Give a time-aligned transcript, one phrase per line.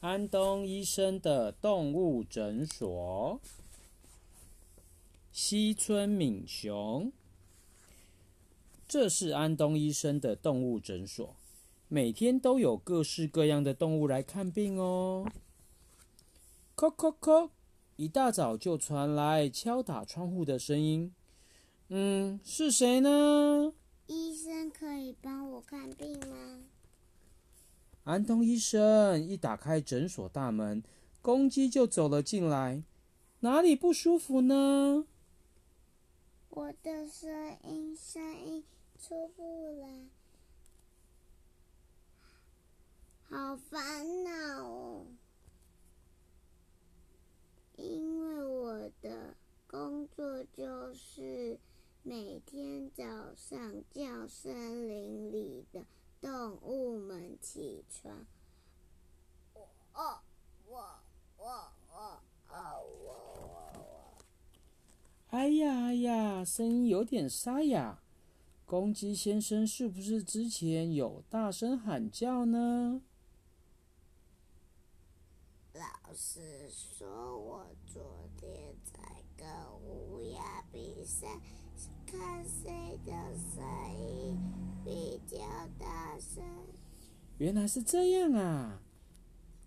[0.00, 3.40] 安东医生的动物诊所。
[5.32, 7.12] 西村敏雄，
[8.86, 11.34] 这是安东医生的动物诊所，
[11.88, 15.26] 每天都有各式各样的动物来看病哦。
[16.76, 17.50] 叩叩叩，
[17.96, 21.12] 一大早就传来敲打窗户的声音。
[21.88, 23.72] 嗯，是谁呢？
[24.06, 26.60] 医生可以帮我看病吗？
[28.08, 30.82] 安东医生一打开诊所大门，
[31.20, 32.82] 公鸡就走了进来。
[33.40, 35.06] 哪里不舒服呢？
[36.48, 38.64] 我的声音声音
[38.98, 40.06] 出不来，
[43.28, 45.06] 好烦恼哦。
[47.76, 49.34] 因为我的
[49.66, 51.58] 工作就是
[52.02, 53.04] 每天早
[53.36, 55.84] 上叫森林里的。
[56.20, 58.26] 动物们起床！
[59.54, 60.20] 我哦，
[60.66, 61.00] 我
[61.36, 63.08] 我我哦我
[63.40, 64.24] 我我！
[65.30, 68.00] 哎呀哎呀，声音有点沙哑。
[68.66, 73.00] 公鸡先生是不是之前有大声喊叫呢？
[75.72, 79.48] 老师说我昨天在跟
[79.80, 81.26] 乌鸦比赛，
[82.04, 83.12] 看谁的
[83.54, 83.62] 声
[83.96, 84.36] 音
[84.88, 85.36] 比较
[85.78, 86.42] 大声。
[87.36, 88.80] 原来是这样啊！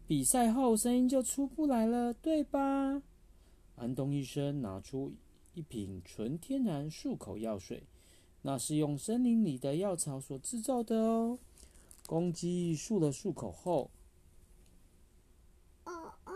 [0.08, 3.04] 比赛后声音就出不来了，对吧？
[3.76, 5.14] 安东医生拿出
[5.54, 7.84] 一瓶纯天然漱口药水，
[8.42, 11.38] 那是用森林里的药草所制造的哦。
[12.08, 13.92] 公鸡漱了漱口后，
[15.84, 15.94] 哦
[16.26, 16.34] 哦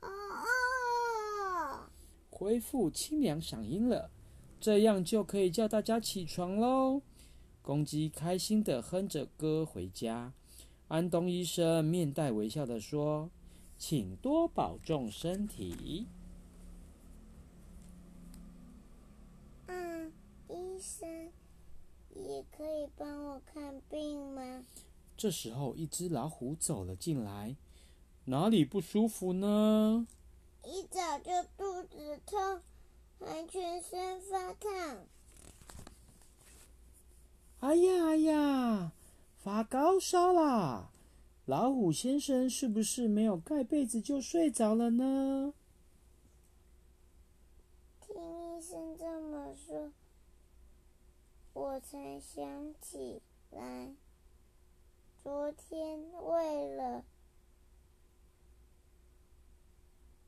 [0.00, 1.88] 哦哦，
[2.28, 4.10] 恢复清凉嗓音了。
[4.62, 7.02] 这样就可以叫大家起床喽！
[7.62, 10.32] 公鸡开心地哼着歌回家。
[10.86, 13.28] 安东医生面带微笑地说
[13.76, 16.06] ：“请多保重身体。”
[19.66, 20.12] 嗯，
[20.48, 21.32] 医生
[22.14, 24.64] 也可以帮我看病吗？
[25.16, 27.56] 这时候，一只老虎走了进来。
[28.26, 30.06] 哪里不舒服呢？
[30.64, 32.62] 一早就肚子痛。
[33.24, 35.06] 还全身发烫！
[37.60, 38.92] 哎呀哎呀，
[39.38, 40.90] 发高烧啦！
[41.46, 45.54] 老虎先生是不是没有盖被子就睡着了呢？
[48.00, 49.92] 听医生这么说，
[51.52, 53.94] 我才想起来，
[55.22, 57.04] 昨天为了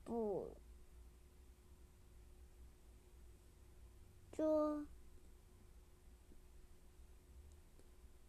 [0.05, 0.57] 补。
[4.37, 4.85] 捉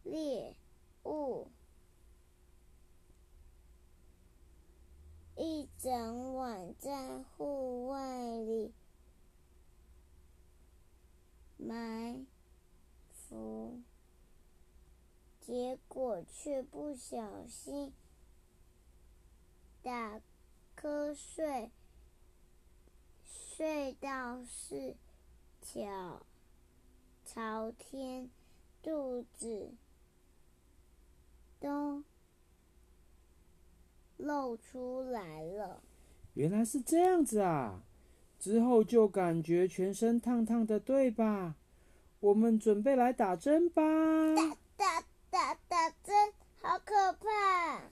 [0.04, 0.54] 猎
[1.04, 1.48] 物，
[5.36, 8.72] 一整晚在户外里
[11.56, 12.24] 埋
[13.12, 13.82] 伏，
[15.40, 17.92] 结果却不小心
[19.82, 20.20] 打
[20.76, 21.72] 瞌睡，
[23.24, 24.94] 睡到是。
[25.74, 26.22] 脚
[27.24, 28.30] 朝天，
[28.80, 29.74] 肚子
[31.58, 32.04] 都
[34.16, 35.82] 露出来了。
[36.34, 37.82] 原来是这样子啊！
[38.38, 41.56] 之后就感觉全身烫烫的，对吧？
[42.20, 43.82] 我们准备来打针吧。
[44.36, 47.82] 打打打打针，好可怕！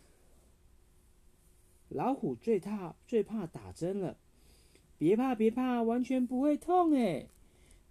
[1.88, 4.16] 老虎最怕最怕打针了。
[4.96, 7.28] 别怕别怕，完全不会痛诶。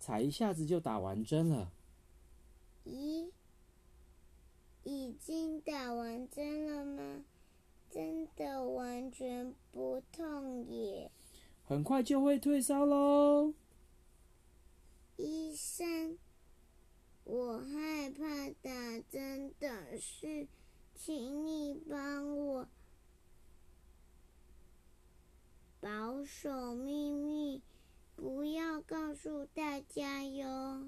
[0.03, 1.71] 才一下子就打完针了。
[2.85, 3.31] 咦，
[4.83, 7.23] 已经打完针了吗？
[7.89, 11.09] 真的完全不痛耶！
[11.63, 13.53] 很快就会退烧喽。
[15.15, 16.17] 医生，
[17.23, 20.49] 我害怕打针的事，
[20.93, 22.67] 请你帮我
[25.79, 27.61] 保守秘密。
[28.15, 30.87] 不要告诉大家哟。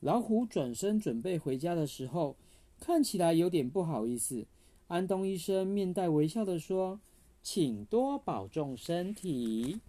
[0.00, 2.36] 老虎转身准备回家的时候，
[2.78, 4.46] 看起来有点不好意思。
[4.88, 7.00] 安东医生面带微笑的说
[7.42, 9.80] ：“请多保重身体。”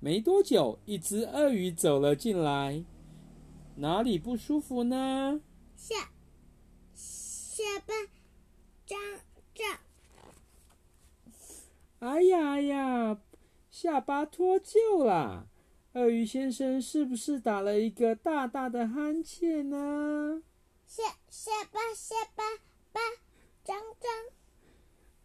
[0.00, 2.84] 没多久，一只鳄鱼走了进来。
[3.76, 5.40] 哪里不舒服呢？
[5.76, 5.94] 下
[6.94, 7.94] 下巴
[8.86, 8.98] 长
[9.54, 9.78] 长。
[12.00, 12.73] 哎呀哎呀！
[13.74, 15.48] 下巴脱臼啦，
[15.94, 20.44] 鳄鱼先生是不是打了一个大大的哈欠呢？
[20.86, 22.44] 下下巴下巴
[22.92, 23.00] 巴
[23.64, 24.12] 张张。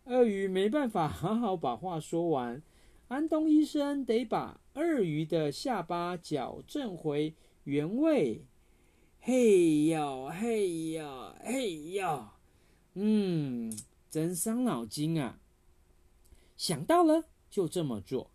[0.06, 2.64] 鳄鱼没办法好好把话说完，
[3.10, 7.36] 安东医生得把鳄鱼的下巴矫正回
[7.66, 8.48] 原位。
[9.20, 12.30] 嘿哟，嘿哟，嘿哟，
[12.96, 13.72] 嗯，
[14.10, 15.38] 真伤脑筋啊！
[16.58, 18.32] 想到了，就这么做。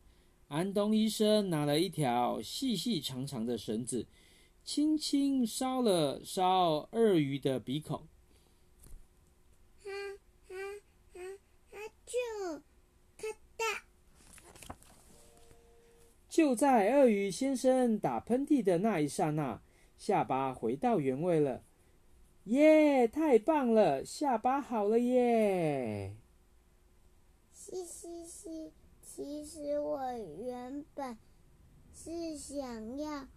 [0.49, 4.07] 安东医生拿了一条细细长长的绳子，
[4.63, 8.07] 轻轻烧了烧鳄鱼的鼻孔。
[16.29, 19.63] 就在鳄鱼先生打喷嚏的那一刹那，
[19.97, 21.63] 下巴回到原位了。
[22.45, 24.05] 耶，太棒了！
[24.05, 26.17] 下巴好了耶！
[27.53, 28.73] 嘻嘻嘻。
[29.17, 30.01] 其实我
[30.45, 31.17] 原本
[31.93, 33.29] 是想要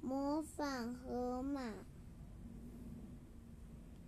[0.00, 1.72] 模仿河马，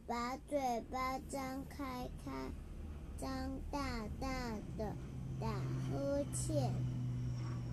[0.06, 0.61] 把嘴
[0.93, 2.52] 巴张开开，
[3.19, 3.29] 张
[3.73, 4.94] 大大的
[5.40, 5.49] 打
[5.90, 6.73] 呵欠，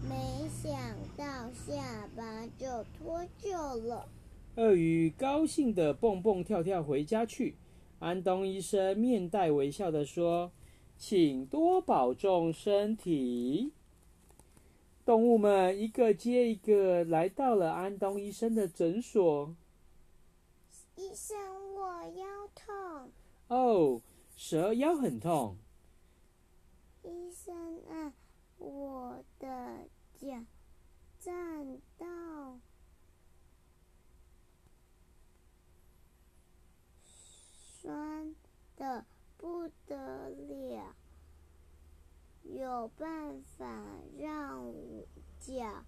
[0.09, 0.73] 没想
[1.15, 4.09] 到下巴就脱臼了。
[4.55, 7.57] 鳄鱼高兴地蹦蹦跳跳回家去。
[7.99, 10.51] 安东医生面带微笑地说。
[10.97, 13.73] 请多保重身体。
[15.05, 19.55] 动物们一个接一个来到了安东医生的诊所。
[20.95, 21.37] 医生，
[21.75, 22.25] 我腰
[22.55, 23.11] 痛。
[23.49, 24.01] 哦，
[24.35, 25.57] 蛇腰很痛。
[27.03, 27.55] 医生
[27.89, 28.13] 啊，
[28.57, 29.87] 我的
[30.17, 30.43] 脚
[31.19, 32.59] 站到
[37.81, 38.33] 酸
[38.75, 39.05] 的。
[39.37, 40.95] 不得了，
[42.65, 43.63] 有办法
[44.17, 44.73] 让
[45.39, 45.85] 脚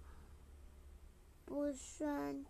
[1.44, 2.46] 不酸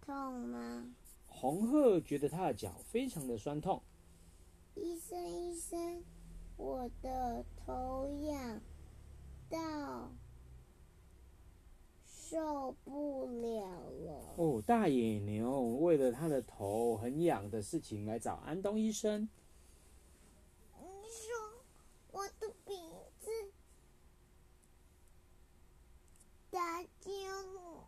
[0.00, 0.90] 痛吗？
[1.26, 3.82] 红鹤觉得他的脚非常的酸痛。
[4.74, 6.02] 医生，医生，
[6.56, 8.58] 我的头痒
[9.50, 10.10] 到
[12.06, 14.34] 受不了了。
[14.38, 19.28] 哦，大野牛为了他的头很痒的事情来找安东医生。
[22.12, 22.74] 我的鼻
[23.20, 23.30] 子
[26.50, 27.84] 打结了，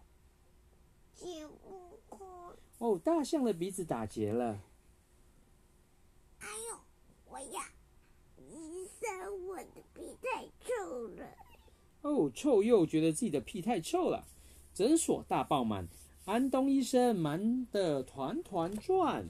[1.14, 2.18] 解不开。
[2.78, 4.60] 哦，大象的鼻子打结了。
[6.38, 6.78] 哎呦，
[7.28, 7.72] 我呀，
[8.36, 11.26] 医生，我的屁太臭了。
[12.02, 14.26] 哦，臭鼬觉得自己的屁太臭了。
[14.72, 15.88] 诊所大爆满，
[16.24, 19.26] 安东医生忙得团团转。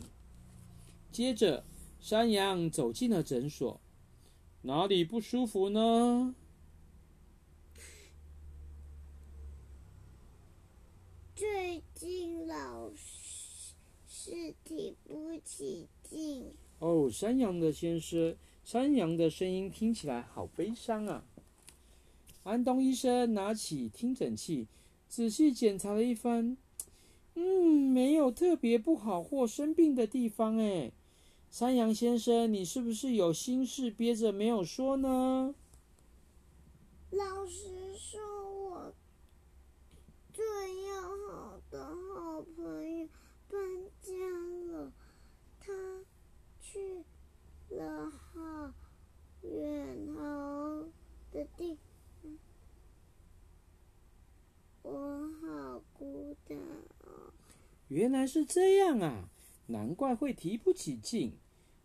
[1.10, 1.64] 接着，
[1.98, 3.80] 山羊走进了诊所。
[4.60, 6.34] 哪里不舒服呢？
[11.34, 12.90] 最近老
[14.28, 16.52] 是提不起劲。
[16.80, 21.25] 哦，山羊的先生，山羊的声音听起来好悲伤啊。
[22.42, 24.66] 安东医生拿起听诊器，
[25.08, 26.58] 仔细检查了一番，
[27.36, 27.42] 嗯，
[27.90, 30.92] 没有特别不好或生病的地方，哎。
[31.50, 35.54] 山羊先生，你是不是有心事憋着没有说呢？
[37.10, 38.20] 老实说，
[38.52, 38.92] 我
[40.31, 40.44] 最
[40.84, 43.08] 要好的好朋友
[43.48, 43.58] 搬
[44.02, 44.12] 家
[44.70, 44.92] 了，
[45.58, 45.72] 他
[46.60, 47.02] 去
[47.78, 48.72] 了好
[49.43, 50.84] 远好
[51.31, 51.79] 的地，
[54.82, 57.32] 我好孤单啊。
[57.86, 59.29] 原来是这样啊。
[59.67, 61.34] 难怪会提不起劲。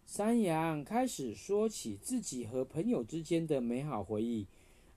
[0.05, 4.47] 山羊开始说起自己和朋友之间的美好回忆。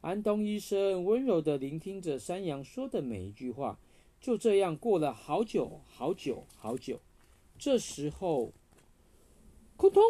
[0.00, 3.78] 安东医生温柔地聆听着山羊说的每一句话。
[4.18, 7.00] 就这样过了好久好久好久。
[7.58, 8.52] 这时候，
[9.76, 10.02] 扑通！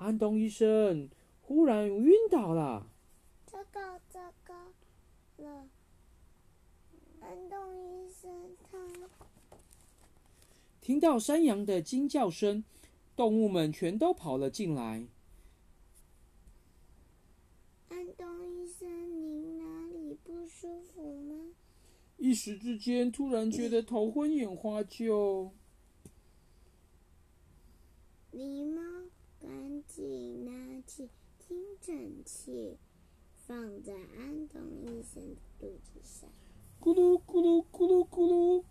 [0.00, 1.10] 安东医生
[1.42, 2.86] 忽然晕倒了。
[3.46, 4.54] 糟糕，糟糕
[5.36, 5.68] 了！
[7.20, 8.78] 安东医生他。
[10.80, 12.64] 听到山羊的惊叫声，
[13.14, 15.06] 动物们全都跑了进来。
[17.90, 18.88] 安东医生，
[19.22, 21.52] 您哪里不舒服吗？
[22.16, 25.52] 一时之间，突然觉得头昏眼花就，
[28.32, 28.80] 就狸猫
[30.00, 32.78] 赶紧拿起听诊器，
[33.46, 36.26] 放在安东医生的肚子上。
[36.80, 38.64] 咕噜咕噜咕噜咕噜，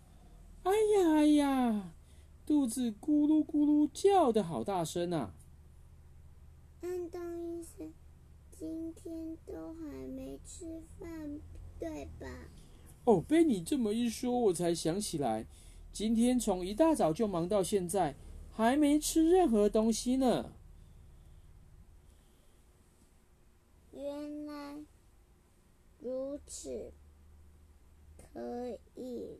[0.64, 1.94] 哎呀哎呀！
[2.44, 5.32] 肚子咕噜咕噜叫的好大声啊！
[6.80, 7.92] 安东医生，
[8.50, 11.38] 今天都还没吃饭，
[11.78, 12.26] 对吧？
[13.04, 15.46] 哦，被你这么一说，我才想起来，
[15.92, 18.16] 今天从一大早就忙到现在，
[18.50, 20.54] 还没吃任何东西呢。
[23.92, 24.84] 原来
[26.52, 26.92] 是，
[28.34, 29.38] 可以，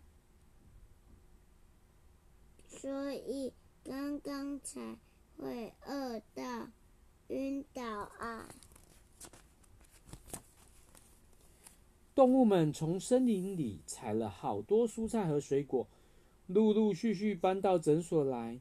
[2.69, 3.53] 所以
[3.83, 4.97] 刚刚才
[5.37, 6.69] 会饿到
[7.27, 8.49] 晕倒啊！
[12.15, 15.89] 动物们从森林里采了好多蔬菜和水果，
[16.47, 18.61] 陆陆续续搬到诊所来。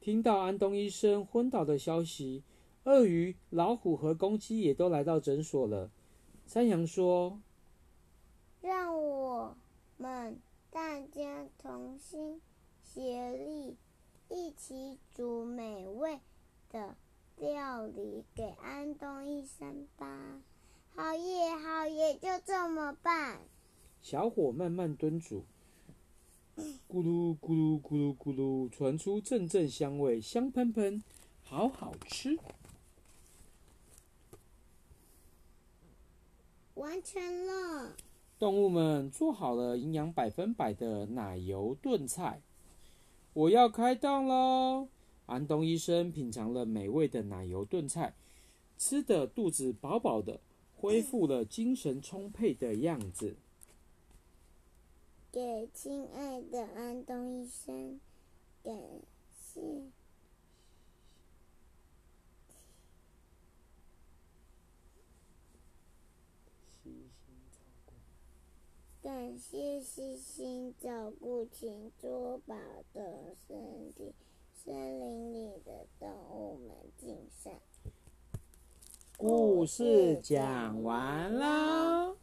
[0.00, 2.42] 听到安东医生昏倒的消息，
[2.84, 5.90] 鳄鱼、老虎和公鸡也都来到诊所了。
[6.46, 7.38] 山羊说
[8.60, 9.56] ：“让我
[9.96, 10.40] 们
[10.70, 12.40] 大家同心
[12.82, 13.76] 协力，
[14.28, 16.20] 一起煮美味
[16.70, 16.96] 的
[17.36, 20.42] 料理给安东医生吧。”
[20.94, 23.40] 好耶，好耶，就这么办。
[24.02, 25.44] 小火慢慢炖煮，
[26.56, 31.02] 咕噜咕噜咕噜咕噜，传出阵阵香味，香喷喷，
[31.42, 32.38] 好好吃。
[36.74, 37.94] 完成了。
[38.40, 42.40] 动物们做好了营养百分百的奶油炖菜，
[43.34, 44.88] 我要开动喽！
[45.26, 48.14] 安东医生品尝了美味的奶油炖菜，
[48.78, 50.40] 吃得肚子饱饱的。
[50.74, 53.36] 恢复了精神充沛的样子。
[55.30, 58.00] 给亲爱的安东医生，
[58.64, 58.74] 感
[59.30, 59.60] 谢，
[69.30, 72.56] 感谢细心照顾，请珠宝
[72.92, 74.12] 的身体，
[74.52, 77.52] 森林里的动物们敬上。
[79.16, 82.16] 故事讲完了。